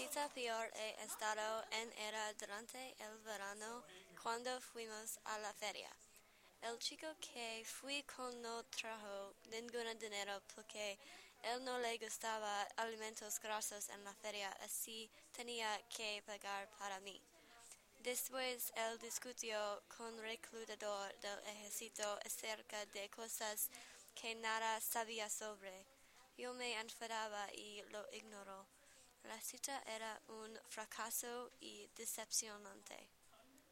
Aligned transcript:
cita 0.00 0.30
peor 0.30 0.70
he 0.76 1.04
estado 1.04 1.62
en 1.72 1.92
era 2.08 2.32
durante 2.32 2.96
el 3.00 3.18
verano 3.18 3.84
cuando 4.22 4.58
fuimos 4.72 5.20
a 5.24 5.38
la 5.40 5.52
feria. 5.52 5.90
El 6.62 6.78
chico 6.78 7.06
que 7.20 7.62
fui 7.66 8.02
con 8.04 8.40
no 8.40 8.64
trajo 8.64 9.34
ningún 9.50 9.98
dinero 9.98 10.40
porque 10.54 10.98
él 11.42 11.62
no 11.64 11.78
le 11.80 11.98
gustaba 11.98 12.62
alimentos 12.76 13.38
grasos 13.40 13.90
en 13.90 14.02
la 14.02 14.14
feria, 14.14 14.48
así 14.64 15.10
tenía 15.32 15.68
que 15.94 16.22
pagar 16.24 16.66
para 16.78 16.98
mí. 17.00 17.20
Después 17.98 18.72
él 18.76 18.98
discutió 19.00 19.82
con 19.98 20.16
reclutador 20.22 21.14
del 21.20 21.40
ejército 21.46 22.18
acerca 22.24 22.86
de 22.86 23.10
cosas 23.10 23.68
que 24.14 24.34
nada 24.34 24.80
sabía 24.80 25.28
sobre. 25.28 25.84
Yo 26.38 26.54
me 26.54 26.80
enfadaba 26.80 27.52
y 27.52 27.82
lo 27.90 28.02
ignoró. 28.14 28.79
La 29.24 29.40
cita 29.40 29.82
era 29.86 30.20
un 30.28 30.58
fracaso 30.68 31.52
y 31.60 31.88
decepcionante. 31.94 33.10